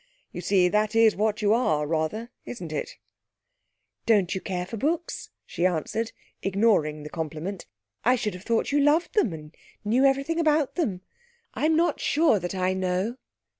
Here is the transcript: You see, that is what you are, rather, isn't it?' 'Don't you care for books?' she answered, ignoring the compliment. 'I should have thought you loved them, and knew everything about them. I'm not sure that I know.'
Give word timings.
You 0.31 0.41
see, 0.41 0.67
that 0.67 0.95
is 0.95 1.15
what 1.15 1.43
you 1.43 1.53
are, 1.53 1.85
rather, 1.85 2.31
isn't 2.43 2.71
it?' 2.71 2.97
'Don't 4.07 4.33
you 4.33 4.41
care 4.41 4.65
for 4.65 4.75
books?' 4.75 5.29
she 5.45 5.63
answered, 5.67 6.11
ignoring 6.41 7.03
the 7.03 7.09
compliment. 7.11 7.67
'I 8.03 8.15
should 8.15 8.33
have 8.33 8.41
thought 8.43 8.71
you 8.71 8.79
loved 8.79 9.13
them, 9.13 9.31
and 9.31 9.53
knew 9.85 10.03
everything 10.03 10.39
about 10.39 10.73
them. 10.73 11.01
I'm 11.53 11.75
not 11.75 11.99
sure 11.99 12.39
that 12.39 12.55
I 12.55 12.73
know.' 12.73 13.17